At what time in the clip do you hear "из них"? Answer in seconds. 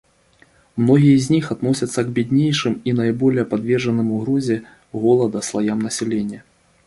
1.13-1.51